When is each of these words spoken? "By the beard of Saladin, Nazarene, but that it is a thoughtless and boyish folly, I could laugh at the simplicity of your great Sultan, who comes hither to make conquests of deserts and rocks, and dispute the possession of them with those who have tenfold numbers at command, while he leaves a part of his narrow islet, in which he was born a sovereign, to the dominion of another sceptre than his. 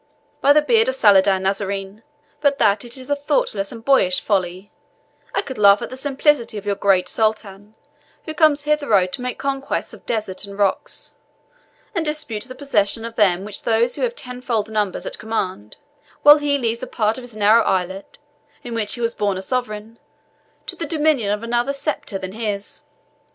"By 0.41 0.51
the 0.51 0.63
beard 0.63 0.89
of 0.89 0.95
Saladin, 0.95 1.43
Nazarene, 1.43 2.01
but 2.41 2.57
that 2.57 2.83
it 2.83 2.97
is 2.97 3.11
a 3.11 3.15
thoughtless 3.15 3.71
and 3.71 3.85
boyish 3.85 4.19
folly, 4.19 4.71
I 5.35 5.43
could 5.43 5.59
laugh 5.59 5.79
at 5.83 5.91
the 5.91 5.95
simplicity 5.95 6.57
of 6.57 6.65
your 6.65 6.73
great 6.73 7.07
Sultan, 7.07 7.75
who 8.25 8.33
comes 8.33 8.63
hither 8.63 9.05
to 9.05 9.21
make 9.21 9.37
conquests 9.37 9.93
of 9.93 10.07
deserts 10.07 10.43
and 10.43 10.57
rocks, 10.57 11.13
and 11.93 12.03
dispute 12.03 12.45
the 12.45 12.55
possession 12.55 13.05
of 13.05 13.13
them 13.15 13.45
with 13.45 13.61
those 13.61 13.95
who 13.95 14.01
have 14.01 14.15
tenfold 14.15 14.71
numbers 14.71 15.05
at 15.05 15.19
command, 15.19 15.77
while 16.23 16.39
he 16.39 16.57
leaves 16.57 16.81
a 16.81 16.87
part 16.87 17.19
of 17.19 17.23
his 17.23 17.37
narrow 17.37 17.61
islet, 17.61 18.17
in 18.63 18.73
which 18.73 18.95
he 18.95 19.01
was 19.01 19.13
born 19.13 19.37
a 19.37 19.41
sovereign, 19.43 19.99
to 20.65 20.75
the 20.75 20.87
dominion 20.87 21.31
of 21.31 21.43
another 21.43 21.73
sceptre 21.73 22.17
than 22.17 22.31
his. 22.31 22.85